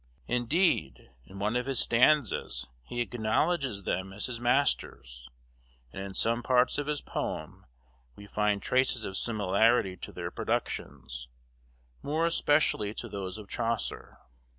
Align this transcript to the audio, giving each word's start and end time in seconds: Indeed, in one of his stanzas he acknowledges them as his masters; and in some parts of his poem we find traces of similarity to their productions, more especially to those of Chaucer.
Indeed, 0.25 1.11
in 1.25 1.37
one 1.37 1.55
of 1.55 1.67
his 1.67 1.79
stanzas 1.81 2.67
he 2.81 3.01
acknowledges 3.01 3.83
them 3.83 4.11
as 4.13 4.25
his 4.25 4.39
masters; 4.39 5.29
and 5.93 6.01
in 6.01 6.15
some 6.15 6.41
parts 6.41 6.79
of 6.79 6.87
his 6.87 7.01
poem 7.03 7.67
we 8.15 8.25
find 8.25 8.63
traces 8.63 9.05
of 9.05 9.15
similarity 9.15 9.95
to 9.97 10.11
their 10.11 10.31
productions, 10.31 11.27
more 12.01 12.25
especially 12.25 12.95
to 12.95 13.07
those 13.09 13.37
of 13.37 13.47
Chaucer. 13.47 14.17